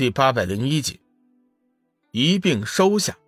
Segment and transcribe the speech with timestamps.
[0.00, 0.98] 第八百零一集，
[2.10, 3.18] 一并收下。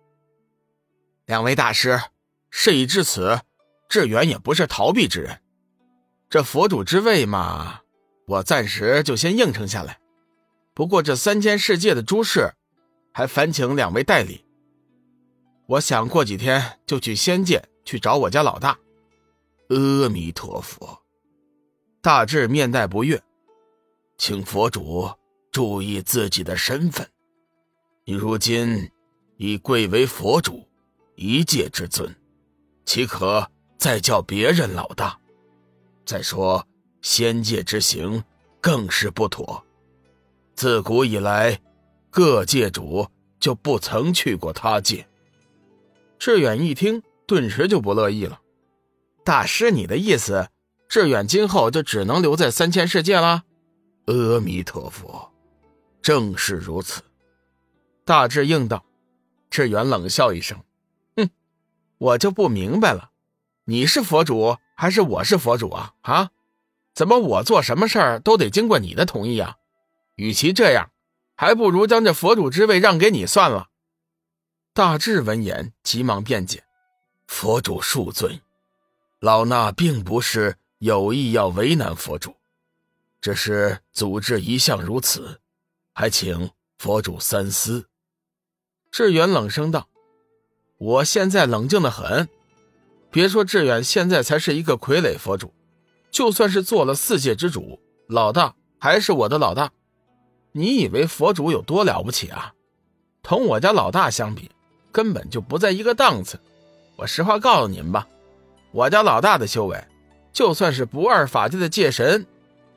[1.27, 2.01] 两位大师，
[2.49, 3.41] 事已至此，
[3.87, 5.39] 志远也不是逃避之人。
[6.31, 7.81] 这佛主之位嘛，
[8.25, 9.99] 我暂时就先应承下来。
[10.73, 12.55] 不过这三千世界的诸事，
[13.13, 14.43] 还烦请两位代理。
[15.67, 18.79] 我想过几天就去仙界去找我家老大。
[19.69, 21.03] 阿弥陀佛。
[22.01, 23.21] 大智面带不悦，
[24.17, 25.07] 请佛主。
[25.53, 27.07] 注意自己的身份，
[28.05, 28.89] 你如今
[29.37, 30.67] 已贵为佛主，
[31.15, 32.13] 一界之尊，
[32.85, 35.15] 岂可再叫别人老大？
[36.07, 36.67] 再说
[37.03, 38.23] 仙界之行
[38.59, 39.63] 更是不妥。
[40.55, 41.61] 自古以来，
[42.09, 43.07] 各界主
[43.39, 45.07] 就不曾去过他界。
[46.17, 48.41] 志远一听，顿时就不乐意了。
[49.23, 50.49] 大师，你的意思，
[50.89, 53.43] 志远今后就只能留在三千世界了？
[54.05, 55.32] 阿弥陀佛。
[56.03, 57.01] 正是如此，
[58.03, 58.85] 大智应道。
[59.49, 60.61] 志远冷笑一声
[61.15, 61.29] ：“哼，
[61.97, 63.11] 我就不明白了，
[63.63, 65.93] 你是佛主还是我是佛主啊？
[66.01, 66.31] 啊，
[66.93, 69.55] 怎么我做什么事儿都得经过你的同意啊？
[70.15, 70.91] 与其这样，
[71.35, 73.69] 还不如将这佛主之位让给你算了。”
[74.73, 76.65] 大智闻言，急忙辩解
[77.27, 78.41] ：“佛主恕罪，
[79.19, 82.35] 老衲并不是有意要为难佛主，
[83.21, 85.39] 只是祖制一向如此。”
[85.93, 87.85] 还请佛主三思。
[88.91, 89.87] 志远冷声道
[90.77, 92.27] ：“我现在冷静的很。
[93.11, 95.53] 别说志远现在才是一个傀儡佛主，
[96.11, 99.71] 就算是做了四界之主，老大还是我的老大。
[100.51, 102.53] 你以为佛主有多了不起啊？
[103.21, 104.49] 同我家老大相比，
[104.91, 106.39] 根本就不在一个档次。
[106.95, 108.07] 我实话告诉你们吧，
[108.71, 109.83] 我家老大的修为，
[110.31, 112.25] 就算是不二法界的界神，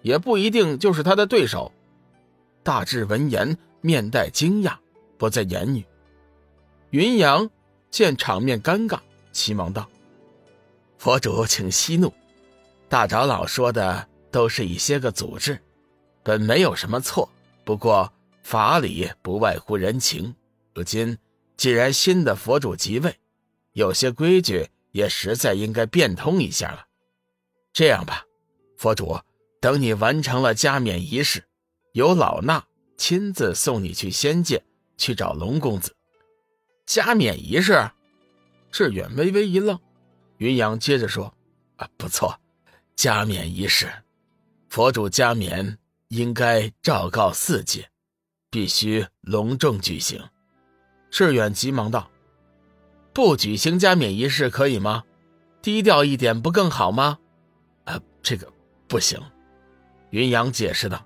[0.02, 1.72] 也不一定就是他的对手。”
[2.66, 4.76] 大智闻言，面带惊讶，
[5.16, 5.86] 不再言语。
[6.90, 7.48] 云阳
[7.92, 8.98] 见场面尴尬，
[9.30, 9.88] 急忙道
[10.98, 12.12] ：“佛主，请息怒。
[12.88, 15.56] 大长老说的都是一些个组织，
[16.24, 17.30] 本没有什么错。
[17.64, 20.34] 不过法理不外乎人情。
[20.74, 21.16] 如今
[21.56, 23.14] 既然新的佛主即位，
[23.74, 26.84] 有些规矩也实在应该变通一下了。
[27.72, 28.24] 这样吧，
[28.76, 29.20] 佛主，
[29.60, 31.44] 等你完成了加冕仪式。”
[31.96, 32.62] 由老衲
[32.98, 34.62] 亲自送你去仙界，
[34.98, 35.96] 去找龙公子。
[36.84, 37.90] 加冕仪式，
[38.70, 39.80] 志远微微一愣。
[40.36, 41.32] 云阳接着说
[41.76, 42.38] ：“啊，不错，
[42.96, 43.90] 加冕仪式，
[44.68, 47.88] 佛主加冕应该昭告四界，
[48.50, 50.22] 必须隆重举行。”
[51.10, 52.10] 志远急忙道
[53.14, 55.02] ：“不举行加冕仪式可以吗？
[55.62, 57.18] 低调一点不更好吗？”
[57.86, 58.52] 啊，这个
[58.86, 59.18] 不行。”
[60.12, 61.02] 云阳解释道。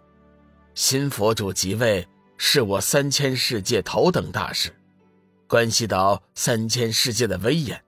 [0.80, 2.08] 新佛主即位
[2.38, 4.74] 是我三千世界头等大事，
[5.46, 7.84] 关系到三千世界的威严，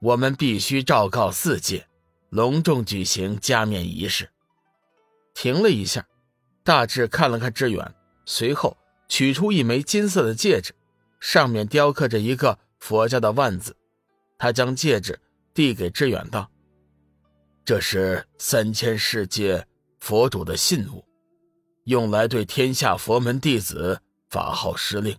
[0.00, 1.86] 我们必须昭告四界，
[2.30, 4.30] 隆重举行加冕仪式。
[5.34, 6.06] 停了一下，
[6.64, 7.94] 大智看了看志远，
[8.24, 8.78] 随后
[9.08, 10.74] 取出一枚金色的戒指，
[11.20, 13.76] 上面雕刻着一个佛家的万字。
[14.38, 15.20] 他将戒指
[15.52, 16.50] 递给志远道
[17.62, 19.66] ：“这是三千世界
[20.00, 21.04] 佛主的信物。”
[21.86, 25.16] 用来对天下佛门弟子法号施令，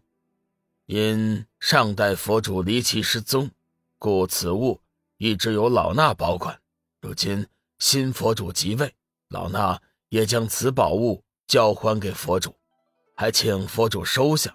[0.85, 3.49] 因上代佛主离奇失踪，
[3.97, 4.81] 故此物
[5.17, 6.59] 一直由老衲保管。
[6.99, 7.47] 如今
[7.79, 8.93] 新佛主即位，
[9.29, 9.79] 老衲
[10.09, 12.53] 也将此宝物交还给佛主，
[13.15, 14.53] 还请佛主收下。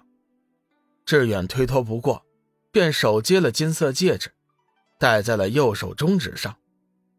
[1.07, 2.23] 志远推脱不过，
[2.71, 4.31] 便手接了金色戒指，
[4.99, 6.55] 戴在了右手中指上。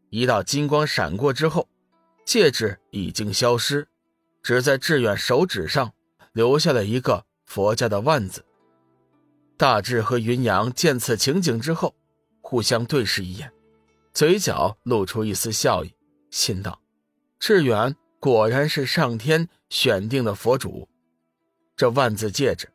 [0.09, 1.67] 一道金光闪过之后，
[2.23, 3.89] 戒指已经消失。
[4.45, 5.91] 只在志远手指上
[6.31, 8.45] 留下了一个佛家的万字。
[9.57, 11.95] 大智和云阳见此情景之后，
[12.41, 13.51] 互相对视一眼，
[14.13, 15.91] 嘴角露出一丝笑意，
[16.29, 16.79] 心道
[17.39, 20.87] ：“志远果然是上天选定的佛主。”
[21.75, 22.69] 这万字戒指，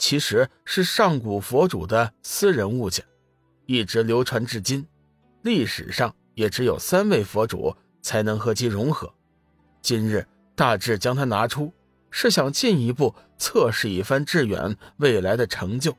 [0.00, 3.04] 其实是上古佛主的私人物件，
[3.66, 4.84] 一直流传至今，
[5.42, 9.14] 历史上也只有三位佛主才能和其融合。
[9.80, 10.26] 今日。
[10.54, 11.72] 大致将它拿出，
[12.10, 15.96] 是想进一步测试一番志远未来的成就。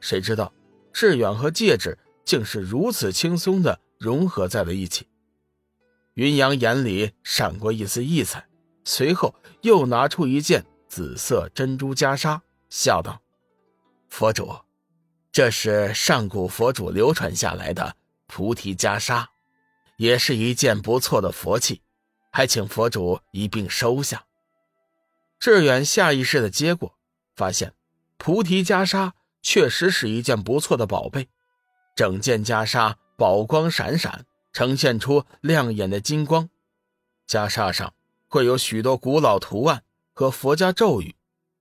[0.00, 0.52] 谁知道，
[0.92, 5.06] 志远和戒指竟是如此轻松的融合在了一起。
[6.14, 8.46] 云阳眼里闪过一丝异彩，
[8.84, 13.20] 随后又拿出一件紫色珍珠袈裟，笑道
[14.08, 14.52] ：“佛主，
[15.30, 17.94] 这是上古佛主流传下来的
[18.26, 19.26] 菩提袈裟，
[19.98, 21.82] 也是一件不错的佛器。”
[22.30, 24.24] 还请佛主一并收下。
[25.38, 26.94] 志远下意识的接过，
[27.34, 27.74] 发现
[28.18, 29.12] 菩提袈裟
[29.42, 31.28] 确实是一件不错的宝贝。
[31.96, 36.48] 整件袈裟宝光闪闪，呈现出亮眼的金光。
[37.26, 37.94] 袈裟上
[38.28, 41.14] 会有许多古老图案和佛家咒语，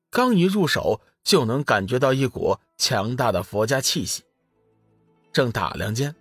[0.09, 4.23] 刚一入手就能感觉到一股强大的佛家气息。
[5.31, 6.15] 正打量间，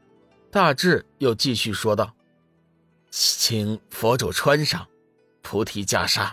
[0.50, 2.14] 大智又继续说道
[3.10, 4.87] ：“请佛主穿上
[5.43, 6.32] 菩提袈裟。”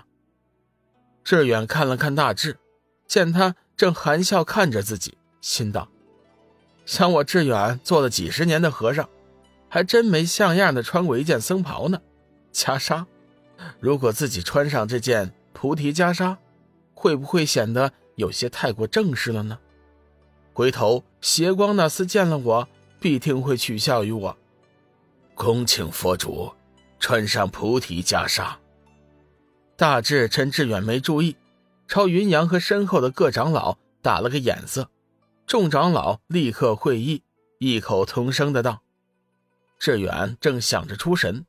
[1.23, 2.57] 志远看了看大智，
[3.07, 5.89] 见他正含笑看着自己，心道
[6.85, 9.09] ：“想我志远做了几十年的和尚，
[9.67, 11.99] 还真没像样的穿过一件僧袍呢。
[12.53, 13.05] 袈裟，
[13.79, 16.37] 如果自己穿上这件菩提袈裟，
[16.93, 19.57] 会不会显得有些太过正式了呢？”
[20.53, 22.69] 回头，邪光那厮见了我，
[22.99, 24.37] 必定会取笑于我。
[25.33, 26.53] 恭请佛主
[26.99, 28.55] 穿上菩提袈裟。
[29.75, 31.35] 大智趁志远没注意，
[31.87, 34.89] 朝云阳和身后的各长老打了个眼色。
[35.45, 37.21] 众长老立刻会意，
[37.59, 38.81] 异口同声的道
[39.77, 41.45] ：“志远正想着出神，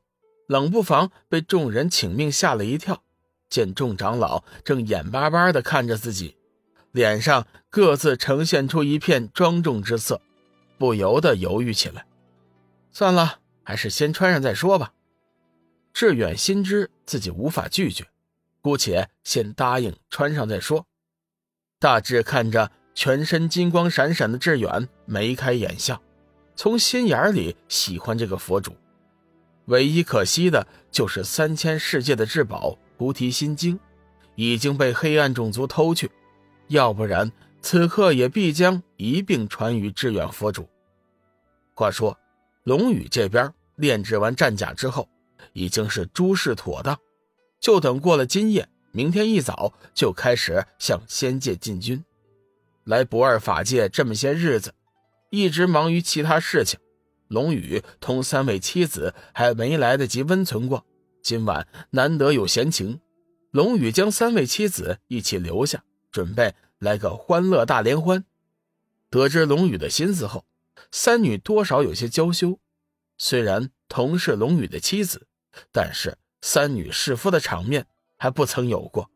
[0.47, 3.01] 冷不防被众人请命吓了一跳，
[3.49, 6.35] 见众长老正眼巴巴的看着自己。”
[6.93, 10.19] 脸上各自呈现出一片庄重之色，
[10.79, 12.07] 不由得犹豫起来。
[12.91, 14.93] 算了，还是先穿上再说吧。
[15.97, 18.05] 志远心知自己无法拒绝，
[18.61, 20.85] 姑且先答应穿上再说。
[21.79, 25.99] 大志看着全身金光闪闪的志远，眉开眼笑，
[26.55, 28.77] 从心眼里喜欢这个佛主。
[29.65, 33.79] 唯一可惜的就是三千世界的至宝菩提心经，
[34.35, 36.11] 已经被黑暗种族偷去。
[36.67, 37.31] 要不然，
[37.63, 40.69] 此刻也必将一并传于志远佛主。
[41.73, 42.15] 话说，
[42.65, 45.09] 龙宇这边炼制完战甲之后，
[45.53, 46.99] 已经是诸事妥当，
[47.59, 52.03] 就等过了今夜，明天一早就开始向仙界进军。
[52.83, 54.73] 来不二法界这么些日子，
[55.29, 56.79] 一直忙于其他事情，
[57.27, 60.85] 龙宇同三位妻子还没来得及温存过。
[61.21, 63.01] 今晚难得有闲情，
[63.51, 65.83] 龙宇将三位妻子一起留下。
[66.09, 68.25] 准备来个欢乐大联欢。
[69.09, 70.45] 得知龙宇的心思后，
[70.89, 72.57] 三女多少有些娇羞。
[73.17, 75.27] 虽然同是龙宇的妻子，
[75.71, 77.87] 但是三女侍夫的场面
[78.17, 79.09] 还不曾有过。